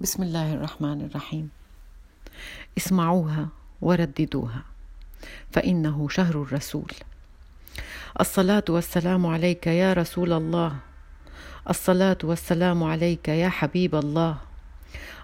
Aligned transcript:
بسم 0.00 0.22
الله 0.22 0.54
الرحمن 0.54 1.00
الرحيم. 1.00 1.50
اسمعوها 2.78 3.48
ورددوها 3.82 4.62
فإنه 5.52 6.08
شهر 6.08 6.42
الرسول. 6.42 6.92
الصلاة 8.20 8.64
والسلام 8.68 9.26
عليك 9.26 9.66
يا 9.66 9.92
رسول 9.92 10.32
الله. 10.32 10.76
الصلاة 11.70 12.16
والسلام 12.24 12.84
عليك 12.84 13.28
يا 13.28 13.48
حبيب 13.48 13.94
الله. 13.94 14.36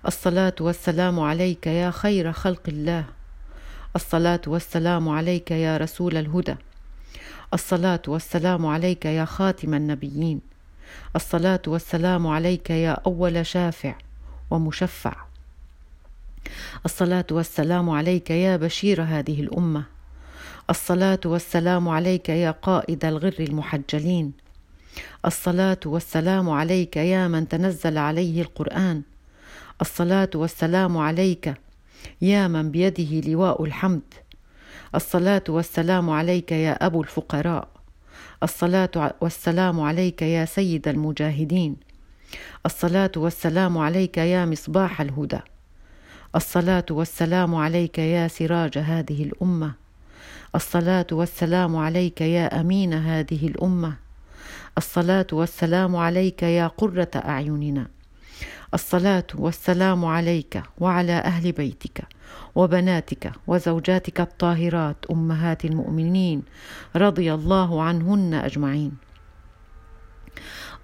الصلاة 0.07 0.55
والسلام 0.61 1.21
عليك 1.21 1.67
يا 1.67 1.91
خير 1.91 2.33
خلق 2.33 2.63
الله. 2.69 3.05
الصلاة 3.97 4.43
والسلام 4.47 5.09
عليك 5.09 5.51
يا 5.51 5.77
رسول 5.77 6.17
الهدى. 6.17 6.57
الصلاة 7.55 8.03
والسلام 8.09 8.67
عليك 8.67 9.05
يا 9.05 9.25
خاتم 9.25 9.75
النبيين. 9.75 10.41
الصلاة 11.17 11.63
والسلام 11.67 12.27
عليك 12.27 12.71
يا 12.71 12.93
أول 13.07 13.47
شافع. 13.47 13.95
ومشفع. 14.51 15.15
الصلاة 16.85 17.27
والسلام 17.31 17.91
عليك 17.91 18.31
يا 18.31 18.57
بشير 18.57 19.03
هذه 19.03 19.41
الأمة. 19.41 19.85
الصلاة 20.71 21.21
والسلام 21.25 21.89
عليك 21.89 22.29
يا 22.29 22.51
قائد 22.51 23.05
الغر 23.05 23.35
المحجلين. 23.41 24.33
الصلاة 25.25 25.81
والسلام 25.87 26.51
عليك 26.51 26.97
يا 26.97 27.29
من 27.29 27.49
تنزل 27.49 27.99
عليه 27.99 28.43
القرآن. 28.43 29.03
الصلاة 29.81 30.31
والسلام 30.35 30.99
عليك 30.99 31.55
يا 32.23 32.49
من 32.49 32.71
بيده 32.71 33.29
لواء 33.31 33.65
الحمد. 33.65 34.15
الصلاة 34.95 35.43
والسلام 35.49 36.11
عليك 36.11 36.53
يا 36.53 36.87
أبو 36.87 37.03
الفقراء. 37.03 37.69
الصلاة 38.43 39.15
والسلام 39.21 39.81
عليك 39.81 40.23
يا 40.23 40.45
سيد 40.45 40.89
المجاهدين. 40.89 41.86
الصلاة 42.67 43.13
والسلام 43.17 43.79
عليك 43.79 44.19
يا 44.19 44.47
مصباح 44.47 45.01
الهدى. 45.01 45.41
الصلاة 46.37 46.85
والسلام 46.91 47.55
عليك 47.55 47.99
يا 47.99 48.29
سراج 48.29 48.79
هذه 48.79 49.23
الأمة. 49.23 49.73
الصلاة 50.55 51.07
والسلام 51.13 51.77
عليك 51.77 52.21
يا 52.21 52.61
أمين 52.61 52.95
هذه 52.95 53.47
الأمة. 53.47 53.97
الصلاة 54.79 55.27
والسلام 55.33 55.97
عليك 55.97 56.43
يا 56.43 56.67
قرة 56.67 57.11
أعيننا. 57.15 57.87
الصلاة 58.75 59.27
والسلام 59.35 60.05
عليك 60.05 60.63
وعلى 60.79 61.13
أهل 61.13 61.53
بيتك 61.53 62.05
وبناتك 62.55 63.33
وزوجاتك 63.47 64.21
الطاهرات 64.21 64.97
أمهات 65.11 65.65
المؤمنين 65.65 66.43
رضي 66.97 67.35
الله 67.35 67.83
عنهن 67.83 68.35
أجمعين. 68.35 68.93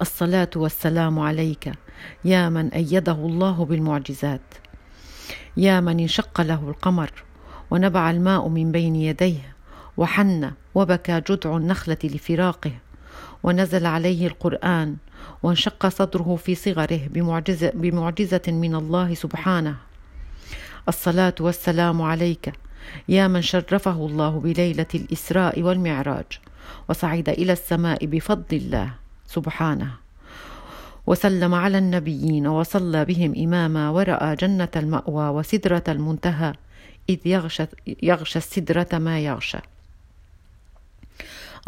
الصلاة 0.00 0.50
والسلام 0.56 1.18
عليك. 1.18 1.72
يا 2.24 2.48
من 2.48 2.68
أيده 2.68 3.12
الله 3.12 3.64
بالمعجزات. 3.64 4.40
يا 5.56 5.80
من 5.80 6.00
انشق 6.00 6.40
له 6.40 6.68
القمر 6.68 7.10
ونبع 7.70 8.10
الماء 8.10 8.48
من 8.48 8.72
بين 8.72 8.96
يديه 8.96 9.56
وحن 9.96 10.52
وبكى 10.74 11.22
جدع 11.30 11.56
النخلة 11.56 11.98
لفراقه 12.04 12.72
ونزل 13.42 13.86
عليه 13.86 14.26
القرآن 14.26 14.96
وانشق 15.42 15.88
صدره 15.88 16.36
في 16.36 16.54
صغره 16.54 17.00
بمعجزه, 17.06 17.70
بمعجزة 17.74 18.42
من 18.48 18.74
الله 18.74 19.14
سبحانه. 19.14 19.76
الصلاة 20.88 21.34
والسلام 21.40 22.02
عليك. 22.02 22.52
يا 23.08 23.28
من 23.28 23.42
شرفه 23.42 24.06
الله 24.06 24.40
بليلة 24.40 24.86
الإسراء 24.94 25.62
والمعراج 25.62 26.26
وصعد 26.88 27.28
إلى 27.28 27.52
السماء 27.52 28.06
بفضل 28.06 28.56
الله. 28.56 29.02
سبحانه. 29.34 29.91
وسلم 31.06 31.55
على 31.55 31.78
النبيين 31.78 32.47
وصلى 32.47 33.05
بهم 33.05 33.34
إماما 33.38 33.91
ورأى 33.91 34.36
جنة 34.36 34.69
المأوى 34.77 35.28
وسدرة 35.28 35.84
المنتهى 35.88 36.52
إذ 37.08 37.19
يغشى, 37.27 37.66
يغشى 38.03 38.38
السدرة 38.38 38.88
ما 38.92 39.19
يغشى. 39.20 39.58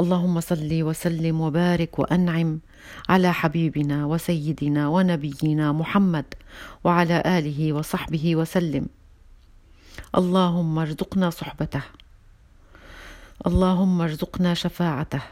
اللهم 0.01 0.41
صل 0.41 0.83
وسلم 0.83 1.41
وبارك 1.41 1.99
وأنعم 1.99 2.61
على 3.09 3.33
حبيبنا 3.33 4.07
وسيدنا 4.07 4.89
ونبينا 4.89 5.73
محمد 5.73 6.25
وعلى 6.85 7.23
آله 7.39 7.73
وصحبه 7.73 8.37
وسلم. 8.37 8.87
اللهم 10.15 10.79
ارزقنا 10.79 11.31
صحبته. 11.31 11.83
اللهم 13.47 14.01
ارزقنا 14.01 14.55
شفاعته. 14.55 15.23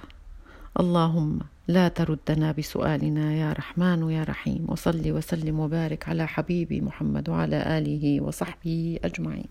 اللهم 0.80 1.38
لا 1.68 1.88
تردنا 1.88 2.52
بسؤالنا 2.52 3.34
يا 3.34 3.52
رحمن 3.52 4.10
يا 4.10 4.24
رحيم 4.24 4.64
وصل 4.68 5.10
وسلم 5.10 5.60
وبارك 5.60 6.08
على 6.08 6.26
حبيبي 6.28 6.80
محمد 6.80 7.28
وعلى 7.28 7.78
آله 7.78 8.20
وصحبه 8.20 8.98
أجمعين. 9.04 9.48